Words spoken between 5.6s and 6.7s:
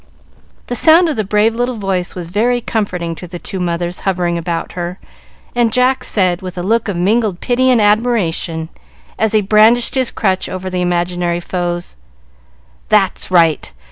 Jack said, with a